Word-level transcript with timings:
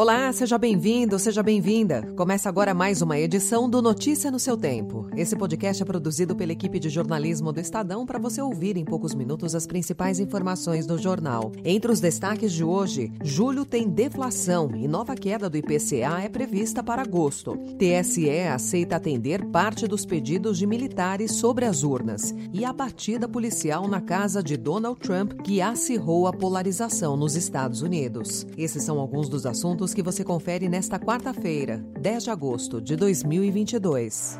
Olá, 0.00 0.32
seja 0.32 0.56
bem-vindo, 0.56 1.18
seja 1.18 1.42
bem-vinda. 1.42 2.00
Começa 2.16 2.48
agora 2.48 2.72
mais 2.72 3.02
uma 3.02 3.18
edição 3.18 3.68
do 3.68 3.82
Notícia 3.82 4.30
no 4.30 4.38
seu 4.38 4.56
Tempo. 4.56 5.06
Esse 5.14 5.36
podcast 5.36 5.82
é 5.82 5.84
produzido 5.84 6.34
pela 6.34 6.52
equipe 6.52 6.78
de 6.78 6.88
jornalismo 6.88 7.52
do 7.52 7.60
Estadão 7.60 8.06
para 8.06 8.18
você 8.18 8.40
ouvir 8.40 8.78
em 8.78 8.84
poucos 8.86 9.14
minutos 9.14 9.54
as 9.54 9.66
principais 9.66 10.18
informações 10.18 10.86
do 10.86 10.96
jornal. 10.96 11.52
Entre 11.62 11.92
os 11.92 12.00
destaques 12.00 12.50
de 12.50 12.64
hoje, 12.64 13.12
julho 13.22 13.66
tem 13.66 13.90
deflação 13.90 14.70
e 14.74 14.88
nova 14.88 15.14
queda 15.14 15.50
do 15.50 15.58
IPCA 15.58 16.22
é 16.22 16.30
prevista 16.30 16.82
para 16.82 17.02
agosto. 17.02 17.58
TSE 17.78 18.30
aceita 18.48 18.96
atender 18.96 19.44
parte 19.50 19.86
dos 19.86 20.06
pedidos 20.06 20.56
de 20.56 20.66
militares 20.66 21.32
sobre 21.32 21.66
as 21.66 21.82
urnas 21.82 22.34
e 22.54 22.64
a 22.64 22.72
batida 22.72 23.28
policial 23.28 23.86
na 23.86 24.00
casa 24.00 24.42
de 24.42 24.56
Donald 24.56 24.98
Trump 24.98 25.42
que 25.42 25.60
acirrou 25.60 26.26
a 26.26 26.32
polarização 26.32 27.18
nos 27.18 27.36
Estados 27.36 27.82
Unidos. 27.82 28.46
Esses 28.56 28.82
são 28.82 28.98
alguns 28.98 29.28
dos 29.28 29.44
assuntos 29.44 29.89
que 29.94 30.02
você 30.02 30.24
confere 30.24 30.68
nesta 30.68 30.98
quarta-feira, 30.98 31.84
10 32.00 32.24
de 32.24 32.30
agosto 32.30 32.80
de 32.80 32.96
2022. 32.96 34.38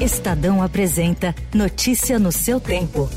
Estadão 0.00 0.62
apresenta 0.62 1.34
Notícia 1.54 2.18
no 2.18 2.32
seu 2.32 2.58
tempo. 2.58 3.08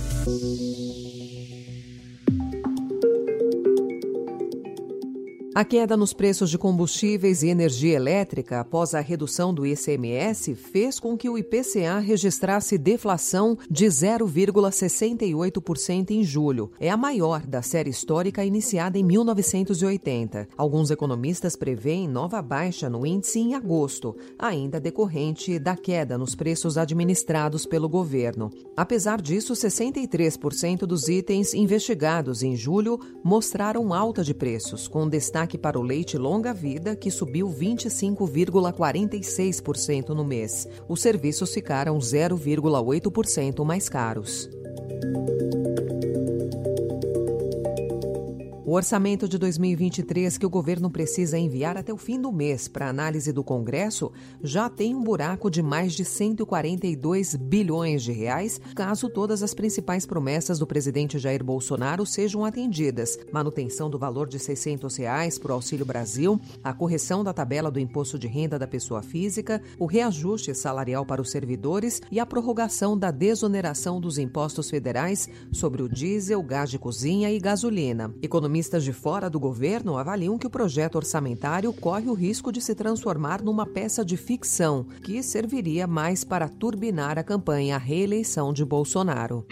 A 5.58 5.64
queda 5.64 5.96
nos 5.96 6.12
preços 6.12 6.50
de 6.50 6.58
combustíveis 6.58 7.42
e 7.42 7.48
energia 7.48 7.96
elétrica 7.96 8.60
após 8.60 8.94
a 8.94 9.00
redução 9.00 9.54
do 9.54 9.66
ICMS 9.66 10.54
fez 10.54 11.00
com 11.00 11.18
que 11.18 11.30
o 11.30 11.38
IPCA 11.38 11.98
registrasse 12.00 12.78
deflação 12.78 13.58
de 13.72 13.86
0,68% 13.86 16.12
em 16.12 16.26
julho. 16.26 16.72
É 16.78 16.90
a 16.90 16.98
maior 16.98 17.48
da 17.48 17.62
série 17.62 17.90
histórica 17.90 18.44
iniciada 18.44 18.98
em 18.98 19.04
1980. 19.06 20.50
Alguns 20.58 20.92
economistas 20.92 21.56
preveem 21.56 22.06
nova 22.06 22.42
baixa 22.42 22.90
no 22.90 23.06
índice 23.06 23.40
em 23.40 23.56
agosto, 23.56 24.14
ainda 24.38 24.78
decorrente 24.78 25.58
da 25.58 25.78
queda 25.78 26.18
nos 26.18 26.36
preços 26.36 26.78
administrados 26.78 27.66
pelo 27.66 27.88
governo. 27.88 28.52
Apesar 28.76 29.22
disso, 29.22 29.54
63% 29.54 30.80
dos 30.80 31.08
itens 31.08 31.54
investigados 31.54 32.44
em 32.44 32.58
julho 32.58 33.00
mostraram 33.24 33.94
alta 33.94 34.22
de 34.22 34.34
preços, 34.34 34.86
com 34.86 35.08
destaque 35.08 35.45
para 35.58 35.80
o 35.80 35.84
leite 35.84 36.18
longa-vida, 36.18 36.96
que 36.96 37.12
subiu 37.12 37.48
25,46% 37.48 40.10
no 40.10 40.26
mês. 40.26 40.68
Os 40.90 41.02
serviços 41.02 41.54
ficaram 41.54 42.00
0,8% 42.00 43.64
mais 43.64 43.88
caros. 43.88 44.50
Orçamento 48.76 49.30
de 49.30 49.38
2023 49.38 50.38
que 50.38 50.46
o 50.46 50.50
governo 50.50 50.90
precisa 50.90 51.38
enviar 51.38 51.78
até 51.78 51.94
o 51.94 51.98
fim 51.98 52.20
do 52.20 52.30
mês 52.30 52.68
para 52.68 52.90
análise 52.90 53.32
do 53.32 53.42
Congresso 53.42 54.12
já 54.44 54.70
tem 54.70 54.94
um 54.94 55.02
buraco 55.02 55.50
de 55.50 55.64
mais 55.64 55.94
de 55.94 56.04
142 56.04 57.36
bilhões 57.36 58.04
de 58.04 58.12
reais, 58.12 58.60
caso 58.76 59.10
todas 59.10 59.42
as 59.42 59.54
principais 59.54 60.06
promessas 60.06 60.60
do 60.60 60.68
presidente 60.68 61.18
Jair 61.18 61.42
Bolsonaro 61.42 62.06
sejam 62.06 62.44
atendidas. 62.44 63.18
Manutenção 63.32 63.90
do 63.90 63.98
valor 63.98 64.28
de 64.28 64.38
600 64.38 64.94
reais 64.98 65.40
para 65.40 65.54
o 65.54 65.56
Auxílio 65.56 65.86
Brasil, 65.86 66.40
a 66.62 66.74
correção 66.74 67.24
da 67.24 67.32
tabela 67.32 67.72
do 67.72 67.80
imposto 67.80 68.20
de 68.20 68.28
renda 68.28 68.60
da 68.60 68.68
pessoa 68.68 69.02
física, 69.02 69.62
o 69.80 69.86
reajuste 69.86 70.54
salarial 70.54 71.06
para 71.06 71.22
os 71.22 71.32
servidores 71.32 72.02
e 72.12 72.20
a 72.20 72.26
prorrogação 72.26 72.98
da 72.98 73.10
desoneração 73.10 74.02
dos 74.02 74.18
impostos 74.18 74.70
federais 74.70 75.30
sobre 75.50 75.82
o 75.82 75.88
diesel, 75.88 76.44
gás 76.44 76.70
de 76.70 76.78
cozinha 76.78 77.32
e 77.32 77.40
gasolina. 77.40 78.14
Economia 78.22 78.65
Economistas 78.66 78.84
de 78.84 78.94
fora 78.94 79.30
do 79.30 79.40
governo 79.40 79.96
avaliam 79.96 80.40
que 80.40 80.48
o 80.48 80.50
projeto 80.50 80.96
orçamentário 80.96 81.72
corre 81.72 82.10
o 82.10 82.16
risco 82.16 82.52
de 82.52 82.60
se 82.60 82.74
transformar 82.74 83.44
numa 83.44 83.64
peça 83.64 84.04
de 84.04 84.18
ficção, 84.18 84.88
que 85.04 85.22
serviria 85.22 85.86
mais 85.86 86.24
para 86.24 86.50
turbinar 86.50 87.20
a 87.20 87.24
campanha 87.24 87.76
à 87.76 87.78
reeleição 87.78 88.52
de 88.52 88.66
Bolsonaro. 88.66 89.46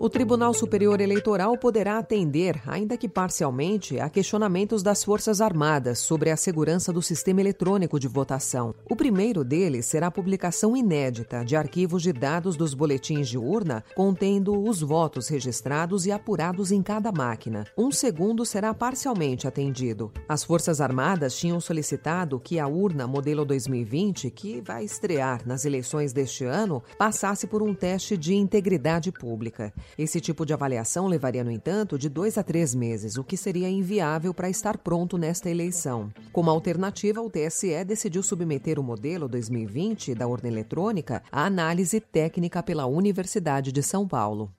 O 0.00 0.08
Tribunal 0.08 0.54
Superior 0.54 1.00
Eleitoral 1.00 1.58
poderá 1.58 1.98
atender, 1.98 2.62
ainda 2.68 2.96
que 2.96 3.08
parcialmente, 3.08 3.98
a 3.98 4.08
questionamentos 4.08 4.80
das 4.80 5.02
Forças 5.02 5.40
Armadas 5.40 5.98
sobre 5.98 6.30
a 6.30 6.36
segurança 6.36 6.92
do 6.92 7.02
sistema 7.02 7.40
eletrônico 7.40 7.98
de 7.98 8.06
votação. 8.06 8.72
O 8.88 8.94
primeiro 8.94 9.42
deles 9.42 9.86
será 9.86 10.06
a 10.06 10.10
publicação 10.10 10.76
inédita 10.76 11.44
de 11.44 11.56
arquivos 11.56 12.00
de 12.00 12.12
dados 12.12 12.56
dos 12.56 12.74
boletins 12.74 13.28
de 13.28 13.36
urna 13.36 13.82
contendo 13.96 14.62
os 14.62 14.80
votos 14.80 15.26
registrados 15.26 16.06
e 16.06 16.12
apurados 16.12 16.70
em 16.70 16.80
cada 16.80 17.10
máquina. 17.10 17.66
Um 17.76 17.90
segundo 17.90 18.46
será 18.46 18.72
parcialmente 18.72 19.48
atendido. 19.48 20.12
As 20.28 20.44
Forças 20.44 20.80
Armadas 20.80 21.36
tinham 21.36 21.60
solicitado 21.60 22.38
que 22.38 22.60
a 22.60 22.68
urna 22.68 23.08
modelo 23.08 23.44
2020, 23.44 24.30
que 24.30 24.60
vai 24.60 24.84
estrear 24.84 25.42
nas 25.44 25.64
eleições 25.64 26.12
deste 26.12 26.44
ano, 26.44 26.84
passasse 26.96 27.48
por 27.48 27.64
um 27.64 27.74
teste 27.74 28.16
de 28.16 28.36
integridade 28.36 29.10
pública. 29.10 29.72
Esse 29.96 30.20
tipo 30.20 30.44
de 30.44 30.52
avaliação 30.52 31.06
levaria, 31.06 31.44
no 31.44 31.50
entanto, 31.50 31.98
de 31.98 32.08
dois 32.08 32.36
a 32.36 32.42
três 32.42 32.74
meses, 32.74 33.16
o 33.16 33.24
que 33.24 33.36
seria 33.36 33.68
inviável 33.68 34.34
para 34.34 34.50
estar 34.50 34.78
pronto 34.78 35.16
nesta 35.16 35.48
eleição. 35.48 36.12
Como 36.32 36.50
alternativa, 36.50 37.20
o 37.20 37.30
TSE 37.30 37.84
decidiu 37.84 38.22
submeter 38.22 38.78
o 38.78 38.82
modelo 38.82 39.28
2020 39.28 40.14
da 40.14 40.26
urna 40.26 40.48
eletrônica 40.48 41.22
à 41.30 41.46
análise 41.46 42.00
técnica 42.00 42.62
pela 42.62 42.86
Universidade 42.86 43.72
de 43.72 43.82
São 43.82 44.06
Paulo. 44.06 44.52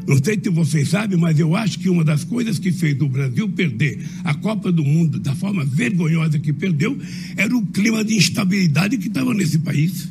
Não 0.07 0.17
sei 0.23 0.39
se 0.41 0.49
vocês 0.49 0.87
sabem, 0.87 1.17
mas 1.17 1.37
eu 1.37 1.53
acho 1.53 1.77
que 1.79 1.89
uma 1.89 2.01
das 2.01 2.23
coisas 2.23 2.57
que 2.57 2.71
fez 2.71 2.99
o 3.01 3.09
Brasil 3.09 3.49
perder 3.49 3.99
a 4.23 4.33
Copa 4.33 4.71
do 4.71 4.81
Mundo 4.81 5.19
da 5.19 5.35
forma 5.35 5.65
vergonhosa 5.65 6.39
que 6.39 6.53
perdeu 6.53 6.97
era 7.35 7.53
o 7.53 7.65
clima 7.65 8.05
de 8.05 8.15
instabilidade 8.15 8.97
que 8.97 9.09
estava 9.09 9.33
nesse 9.33 9.59
país. 9.59 10.09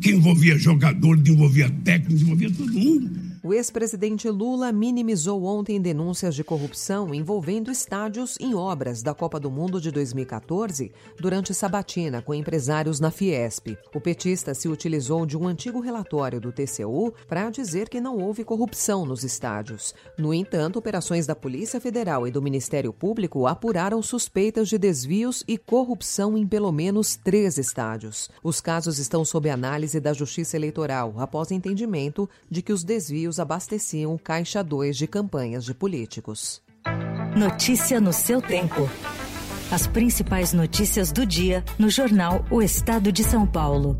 Que 0.00 0.12
envolvia 0.12 0.56
jogadores, 0.56 1.28
envolvia 1.28 1.68
técnicos, 1.82 2.22
envolvia 2.22 2.50
todo 2.52 2.72
mundo. 2.72 3.31
O 3.44 3.52
ex-presidente 3.52 4.30
Lula 4.30 4.70
minimizou 4.70 5.42
ontem 5.42 5.80
denúncias 5.80 6.32
de 6.32 6.44
corrupção 6.44 7.12
envolvendo 7.12 7.72
estádios 7.72 8.36
em 8.38 8.54
obras 8.54 9.02
da 9.02 9.12
Copa 9.12 9.40
do 9.40 9.50
Mundo 9.50 9.80
de 9.80 9.90
2014 9.90 10.92
durante 11.18 11.52
sabatina 11.52 12.22
com 12.22 12.32
empresários 12.32 13.00
na 13.00 13.10
Fiesp. 13.10 13.76
O 13.92 14.00
petista 14.00 14.54
se 14.54 14.68
utilizou 14.68 15.26
de 15.26 15.36
um 15.36 15.48
antigo 15.48 15.80
relatório 15.80 16.40
do 16.40 16.52
TCU 16.52 17.12
para 17.26 17.50
dizer 17.50 17.88
que 17.88 18.00
não 18.00 18.16
houve 18.16 18.44
corrupção 18.44 19.04
nos 19.04 19.24
estádios. 19.24 19.92
No 20.16 20.32
entanto, 20.32 20.78
operações 20.78 21.26
da 21.26 21.34
Polícia 21.34 21.80
Federal 21.80 22.28
e 22.28 22.30
do 22.30 22.40
Ministério 22.40 22.92
Público 22.92 23.48
apuraram 23.48 24.00
suspeitas 24.02 24.68
de 24.68 24.78
desvios 24.78 25.42
e 25.48 25.58
corrupção 25.58 26.38
em 26.38 26.46
pelo 26.46 26.70
menos 26.70 27.16
três 27.16 27.58
estádios. 27.58 28.30
Os 28.40 28.60
casos 28.60 29.00
estão 29.00 29.24
sob 29.24 29.50
análise 29.50 29.98
da 29.98 30.12
Justiça 30.12 30.56
Eleitoral 30.56 31.14
após 31.16 31.50
entendimento 31.50 32.30
de 32.48 32.62
que 32.62 32.72
os 32.72 32.84
desvios 32.84 33.31
abasteciam 33.38 34.18
Caixa 34.18 34.62
2 34.62 34.96
de 34.96 35.06
campanhas 35.06 35.64
de 35.64 35.74
políticos. 35.74 36.62
Notícia 37.36 38.00
no 38.00 38.12
seu 38.12 38.42
tempo. 38.42 38.88
As 39.70 39.86
principais 39.86 40.52
notícias 40.52 41.12
do 41.12 41.24
dia 41.24 41.64
no 41.78 41.88
jornal 41.88 42.44
O 42.50 42.60
Estado 42.60 43.10
de 43.10 43.24
São 43.24 43.46
Paulo. 43.46 43.96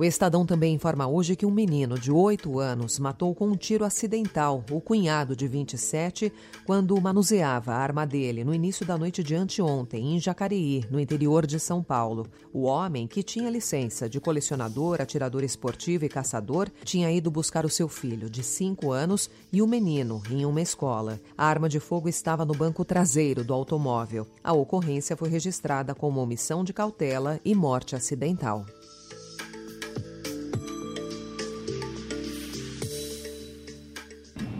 O 0.00 0.04
Estadão 0.04 0.46
também 0.46 0.72
informa 0.72 1.06
hoje 1.06 1.36
que 1.36 1.44
um 1.44 1.50
menino 1.50 1.98
de 1.98 2.10
8 2.10 2.58
anos 2.58 2.98
matou 2.98 3.34
com 3.34 3.48
um 3.48 3.54
tiro 3.54 3.84
acidental 3.84 4.64
o 4.70 4.80
cunhado 4.80 5.36
de 5.36 5.46
27 5.46 6.32
quando 6.64 6.98
manuseava 6.98 7.72
a 7.72 7.76
arma 7.76 8.06
dele 8.06 8.42
no 8.42 8.54
início 8.54 8.86
da 8.86 8.96
noite 8.96 9.22
de 9.22 9.34
anteontem 9.34 10.16
em 10.16 10.18
Jacareí, 10.18 10.86
no 10.90 10.98
interior 10.98 11.46
de 11.46 11.60
São 11.60 11.82
Paulo. 11.82 12.26
O 12.50 12.62
homem, 12.62 13.06
que 13.06 13.22
tinha 13.22 13.50
licença 13.50 14.08
de 14.08 14.18
colecionador, 14.18 15.02
atirador 15.02 15.44
esportivo 15.44 16.06
e 16.06 16.08
caçador, 16.08 16.70
tinha 16.82 17.12
ido 17.12 17.30
buscar 17.30 17.66
o 17.66 17.68
seu 17.68 17.86
filho 17.86 18.30
de 18.30 18.42
5 18.42 18.90
anos 18.92 19.28
e 19.52 19.60
o 19.60 19.66
menino 19.66 20.22
em 20.30 20.46
uma 20.46 20.62
escola. 20.62 21.20
A 21.36 21.44
arma 21.44 21.68
de 21.68 21.78
fogo 21.78 22.08
estava 22.08 22.46
no 22.46 22.54
banco 22.54 22.86
traseiro 22.86 23.44
do 23.44 23.52
automóvel. 23.52 24.26
A 24.42 24.54
ocorrência 24.54 25.14
foi 25.14 25.28
registrada 25.28 25.94
como 25.94 26.22
omissão 26.22 26.64
de 26.64 26.72
cautela 26.72 27.38
e 27.44 27.54
morte 27.54 27.94
acidental. 27.94 28.64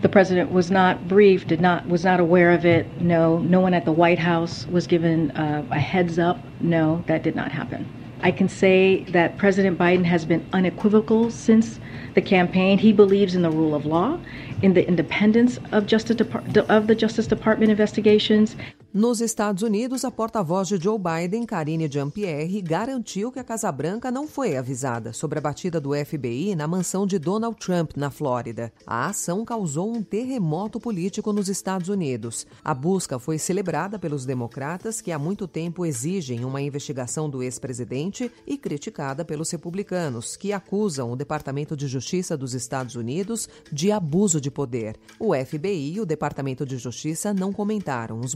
The 0.01 0.09
president 0.09 0.51
was 0.51 0.71
not 0.71 1.07
briefed, 1.07 1.47
did 1.47 1.61
not 1.61 1.87
was 1.87 2.03
not 2.03 2.19
aware 2.19 2.51
of 2.51 2.65
it. 2.65 3.01
No, 3.01 3.37
no 3.39 3.59
one 3.59 3.73
at 3.73 3.85
the 3.85 3.91
White 3.91 4.19
House 4.19 4.65
was 4.67 4.87
given 4.87 5.31
uh, 5.31 5.63
a 5.69 5.79
heads 5.79 6.17
up. 6.17 6.39
No, 6.59 7.03
that 7.07 7.21
did 7.21 7.35
not 7.35 7.51
happen. 7.51 7.87
I 8.23 8.31
can 8.31 8.49
say 8.49 9.03
that 9.05 9.37
President 9.37 9.79
Biden 9.79 10.05
has 10.05 10.25
been 10.25 10.45
unequivocal 10.53 11.31
since 11.31 11.79
the 12.13 12.21
campaign. 12.21 12.77
He 12.77 12.93
believes 12.93 13.33
in 13.35 13.41
the 13.41 13.49
rule 13.49 13.73
of 13.73 13.85
law, 13.85 14.19
in 14.61 14.73
the 14.73 14.87
independence 14.87 15.57
of, 15.71 15.87
Justice 15.87 16.17
Depart- 16.17 16.55
of 16.57 16.85
the 16.87 16.93
Justice 16.93 17.25
Department 17.25 17.71
investigations. 17.71 18.55
Nos 18.93 19.21
Estados 19.21 19.63
Unidos, 19.63 20.03
a 20.03 20.11
porta-voz 20.11 20.67
de 20.67 20.75
Joe 20.75 20.99
Biden, 20.99 21.45
Karine 21.45 21.87
Jean-Pierre, 21.89 22.61
garantiu 22.61 23.31
que 23.31 23.39
a 23.39 23.43
Casa 23.43 23.71
Branca 23.71 24.11
não 24.11 24.27
foi 24.27 24.57
avisada 24.57 25.13
sobre 25.13 25.39
a 25.39 25.41
batida 25.41 25.79
do 25.79 25.91
FBI 25.93 26.55
na 26.57 26.67
mansão 26.67 27.07
de 27.07 27.17
Donald 27.17 27.55
Trump, 27.57 27.91
na 27.95 28.11
Flórida. 28.11 28.69
A 28.85 29.07
ação 29.07 29.45
causou 29.45 29.95
um 29.95 30.03
terremoto 30.03 30.77
político 30.77 31.31
nos 31.31 31.47
Estados 31.47 31.87
Unidos. 31.87 32.45
A 32.65 32.73
busca 32.73 33.17
foi 33.17 33.37
celebrada 33.37 33.97
pelos 33.97 34.25
democratas, 34.25 34.99
que 34.99 35.13
há 35.13 35.17
muito 35.17 35.47
tempo 35.47 35.85
exigem 35.85 36.43
uma 36.43 36.61
investigação 36.61 37.29
do 37.29 37.41
ex-presidente, 37.41 38.29
e 38.45 38.57
criticada 38.57 39.23
pelos 39.23 39.49
republicanos, 39.51 40.35
que 40.35 40.51
acusam 40.51 41.13
o 41.13 41.15
Departamento 41.15 41.77
de 41.77 41.87
Justiça 41.87 42.35
dos 42.35 42.53
Estados 42.53 42.95
Unidos 42.95 43.47
de 43.71 43.89
abuso 43.89 44.41
de 44.41 44.51
poder. 44.51 44.97
O 45.17 45.33
FBI 45.33 45.93
e 45.93 46.01
o 46.01 46.05
Departamento 46.05 46.65
de 46.65 46.77
Justiça 46.77 47.33
não 47.33 47.53
comentaram 47.53 48.19
os 48.19 48.35